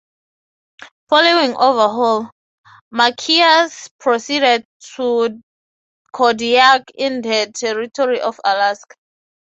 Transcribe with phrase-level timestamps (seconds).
[1.09, 2.31] Following overhaul,
[2.89, 5.39] "Machias" proceeded to
[6.11, 8.95] Kodiak in the Territory of Alaska.